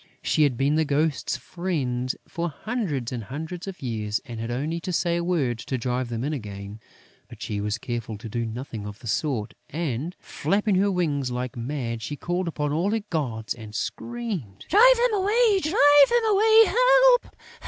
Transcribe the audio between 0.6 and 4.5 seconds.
the Ghosts' friend for hundreds and hundreds of years and had